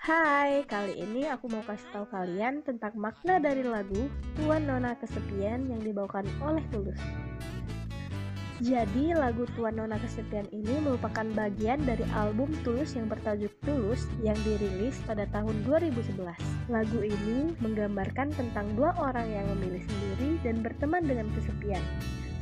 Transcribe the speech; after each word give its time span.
Hai, 0.00 0.64
kali 0.64 0.96
ini 0.96 1.28
aku 1.28 1.44
mau 1.52 1.60
kasih 1.60 1.84
tahu 1.92 2.08
kalian 2.08 2.64
tentang 2.64 2.96
makna 2.96 3.36
dari 3.36 3.60
lagu 3.60 4.08
Tuan 4.32 4.64
Nona 4.64 4.96
Kesepian 4.96 5.68
yang 5.68 5.76
dibawakan 5.84 6.24
oleh 6.40 6.64
Tulus. 6.72 6.96
Jadi, 8.64 9.12
lagu 9.12 9.44
Tuan 9.52 9.76
Nona 9.76 10.00
Kesepian 10.00 10.48
ini 10.56 10.80
merupakan 10.80 11.28
bagian 11.36 11.84
dari 11.84 12.00
album 12.16 12.48
Tulus 12.64 12.96
yang 12.96 13.12
bertajuk 13.12 13.52
Tulus 13.60 14.08
yang 14.24 14.40
dirilis 14.40 14.96
pada 15.04 15.28
tahun 15.28 15.68
2011. 15.68 16.16
Lagu 16.72 17.00
ini 17.04 17.52
menggambarkan 17.60 18.32
tentang 18.32 18.72
dua 18.80 18.96
orang 18.96 19.28
yang 19.28 19.52
memilih 19.52 19.84
sendiri 19.84 20.40
dan 20.40 20.64
berteman 20.64 21.04
dengan 21.04 21.28
kesepian 21.36 21.84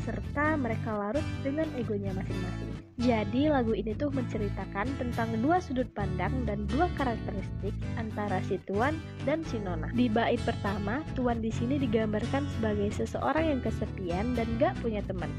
serta 0.08 0.56
mereka 0.56 0.96
larut 0.96 1.26
dengan 1.44 1.68
egonya 1.76 2.16
masing-masing. 2.16 2.72
Jadi 2.98 3.46
lagu 3.46 3.76
ini 3.78 3.94
tuh 3.94 4.10
menceritakan 4.10 4.88
tentang 4.98 5.30
dua 5.38 5.62
sudut 5.62 5.86
pandang 5.94 6.32
dan 6.48 6.66
dua 6.66 6.90
karakteristik 6.98 7.70
antara 7.94 8.42
si 8.48 8.58
Tuan 8.66 8.98
dan 9.22 9.46
si 9.46 9.60
Nona. 9.60 9.92
Di 9.94 10.10
bait 10.10 10.40
pertama, 10.42 11.04
Tuan 11.14 11.38
di 11.38 11.52
sini 11.52 11.78
digambarkan 11.78 12.48
sebagai 12.58 12.90
seseorang 12.90 13.54
yang 13.54 13.60
kesepian 13.62 14.34
dan 14.34 14.48
gak 14.58 14.74
punya 14.82 15.04
teman. 15.06 15.30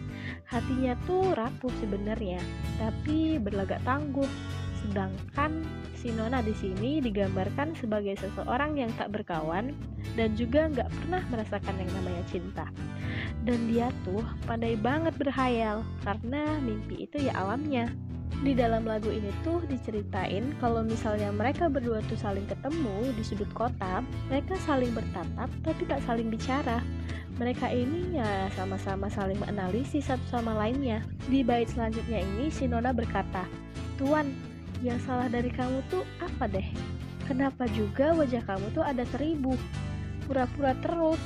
Hatinya 0.48 0.95
tuh 1.04 1.36
rapuh 1.36 1.73
sebenarnya, 1.84 2.40
tapi 2.80 3.42
berlagak 3.42 3.84
tangguh. 3.84 4.30
Sedangkan 4.86 5.68
si 5.98 6.14
Nona 6.16 6.40
di 6.40 6.56
sini 6.56 7.04
digambarkan 7.04 7.76
sebagai 7.76 8.16
seseorang 8.16 8.80
yang 8.80 8.92
tak 8.96 9.12
berkawan 9.12 9.76
dan 10.16 10.34
juga 10.40 10.72
nggak 10.72 10.88
pernah 10.88 11.22
merasakan 11.28 11.76
yang 11.76 11.92
namanya 11.92 12.24
cinta 12.32 12.68
dan 13.48 13.60
dia 13.72 13.88
tuh 14.04 14.23
pandai 14.44 14.76
banget 14.76 15.16
berhayal 15.16 15.86
karena 16.04 16.60
mimpi 16.64 17.08
itu 17.08 17.30
ya 17.30 17.34
alamnya. 17.40 17.92
Di 18.40 18.56
dalam 18.56 18.88
lagu 18.88 19.12
ini 19.12 19.34
tuh 19.44 19.60
diceritain 19.68 20.56
kalau 20.64 20.86
misalnya 20.86 21.28
mereka 21.28 21.68
berdua 21.68 22.00
tuh 22.08 22.16
saling 22.16 22.48
ketemu 22.48 23.12
di 23.18 23.23
sudut 23.26 23.50
kota, 23.52 24.00
mereka 24.32 24.56
saling 24.64 24.96
bertatap 24.96 25.50
tapi 25.66 25.81
tak 25.90 26.00
saling 26.08 26.31
bicara. 26.31 26.80
Mereka 27.36 27.72
ini 27.72 28.20
ya 28.20 28.52
sama-sama 28.56 29.08
saling 29.12 29.40
menganalisis 29.44 30.08
satu 30.08 30.23
sama 30.28 30.56
lainnya. 30.56 31.03
Di 31.28 31.44
bait 31.44 31.68
selanjutnya 31.72 32.23
ini 32.23 32.52
si 32.52 32.68
Nona 32.68 32.92
berkata, 32.92 33.48
Tuan, 33.96 34.31
yang 34.80 34.99
salah 35.03 35.27
dari 35.27 35.52
kamu 35.52 35.83
tuh 35.91 36.08
apa 36.23 36.47
deh? 36.47 36.66
Kenapa 37.27 37.69
juga 37.75 38.16
wajah 38.16 38.41
kamu 38.44 38.73
tuh 38.73 38.83
ada 38.83 39.03
seribu? 39.13 39.53
Pura-pura 40.25 40.73
terus. 40.80 41.22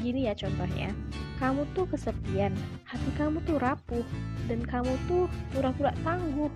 Gini 0.00 0.28
ya 0.28 0.34
contohnya 0.36 0.92
kamu 1.42 1.66
tuh 1.74 1.84
kesepian, 1.90 2.54
hati 2.86 3.10
kamu 3.18 3.42
tuh 3.42 3.58
rapuh, 3.58 4.06
dan 4.46 4.62
kamu 4.62 4.94
tuh 5.10 5.26
pura-pura 5.50 5.90
tangguh, 6.06 6.50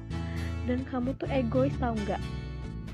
dan 0.70 0.86
kamu 0.86 1.12
tuh 1.19 1.27
egois 1.28 1.75
tau 1.83 1.92
nggak? 1.92 2.22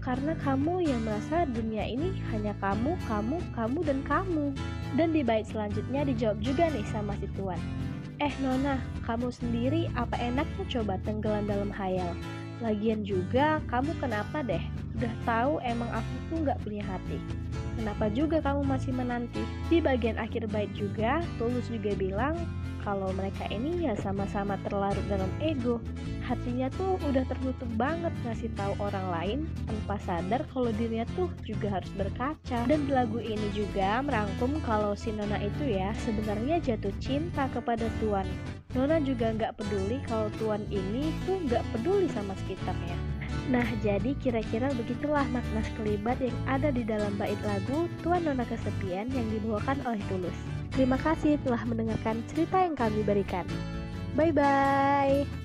Karena 0.00 0.36
kamu 0.36 0.84
yang 0.84 1.00
merasa 1.04 1.48
dunia 1.48 1.84
ini 1.88 2.12
hanya 2.28 2.52
kamu, 2.60 2.96
kamu, 3.08 3.40
kamu, 3.56 3.78
dan 3.88 3.98
kamu. 4.04 4.52
Dan 5.00 5.16
di 5.16 5.24
bait 5.24 5.48
selanjutnya 5.48 6.04
dijawab 6.04 6.44
juga 6.44 6.68
nih 6.68 6.84
sama 6.92 7.16
si 7.16 7.24
Tuan. 7.32 7.56
Eh 8.20 8.30
Nona, 8.44 8.76
kamu 9.08 9.32
sendiri 9.32 9.88
apa 9.96 10.20
enaknya 10.20 10.64
coba 10.68 11.00
tenggelam 11.02 11.48
dalam 11.48 11.72
hayal? 11.72 12.12
Lagian 12.62 13.02
juga 13.02 13.58
kamu 13.66 13.98
kenapa 13.98 14.44
deh? 14.46 14.62
Udah 14.94 15.14
tahu 15.26 15.58
emang 15.66 15.90
aku 15.90 16.14
tuh 16.30 16.38
nggak 16.46 16.60
punya 16.62 16.82
hati. 16.86 17.18
Kenapa 17.74 18.06
juga 18.10 18.38
kamu 18.38 18.62
masih 18.66 18.92
menanti? 18.94 19.42
Di 19.66 19.82
bagian 19.82 20.14
akhir 20.16 20.46
bait 20.50 20.70
juga, 20.78 21.18
Tulus 21.36 21.66
juga 21.66 21.90
bilang 21.98 22.38
kalau 22.84 23.10
mereka 23.16 23.48
ini 23.48 23.88
ya 23.88 23.96
sama-sama 23.96 24.60
terlarut 24.60 25.02
dalam 25.08 25.32
ego. 25.40 25.80
Hatinya 26.24 26.68
tuh 26.76 27.00
udah 27.08 27.24
tertutup 27.24 27.68
banget 27.80 28.12
ngasih 28.24 28.52
tahu 28.54 28.76
orang 28.78 29.06
lain 29.08 29.38
tanpa 29.64 29.96
sadar 30.04 30.44
kalau 30.52 30.68
dirinya 30.76 31.08
tuh 31.16 31.32
juga 31.42 31.80
harus 31.80 31.90
berkaca. 31.96 32.68
Dan 32.68 32.86
lagu 32.92 33.18
ini 33.18 33.48
juga 33.56 34.04
merangkum 34.04 34.60
kalau 34.62 34.92
si 34.92 35.10
Nona 35.10 35.40
itu 35.40 35.64
ya 35.64 35.96
sebenarnya 36.04 36.60
jatuh 36.60 36.92
cinta 37.00 37.48
kepada 37.50 37.88
Tuan. 37.98 38.28
Nona 38.76 39.00
juga 39.00 39.32
nggak 39.32 39.56
peduli 39.58 39.98
kalau 40.04 40.28
Tuan 40.36 40.60
ini 40.68 41.10
tuh 41.24 41.40
nggak 41.48 41.64
peduli 41.72 42.06
sama 42.12 42.36
sekitarnya. 42.44 43.03
Nah, 43.52 43.66
jadi 43.84 44.16
kira-kira 44.16 44.72
begitulah 44.72 45.24
makna 45.28 45.60
sekelibat 45.68 46.16
yang 46.16 46.36
ada 46.48 46.72
di 46.72 46.80
dalam 46.80 47.12
bait 47.20 47.36
lagu 47.44 47.92
Tuan 48.00 48.24
Nona 48.24 48.48
Kesepian 48.48 49.12
yang 49.12 49.26
dibawakan 49.28 49.84
oleh 49.84 50.00
Tulus. 50.08 50.38
Terima 50.72 50.96
kasih 50.96 51.36
telah 51.44 51.60
mendengarkan 51.68 52.24
cerita 52.32 52.64
yang 52.64 52.72
kami 52.72 53.04
berikan. 53.04 53.44
Bye-bye. 54.16 55.43